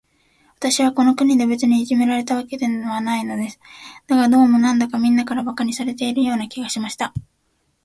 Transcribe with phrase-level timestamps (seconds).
[0.55, 3.59] 私はこの国で、別にいじめられたわけではないのです。
[4.07, 7.13] だが、どうも、なんだか、みんなから馬鹿にされているような気がしました。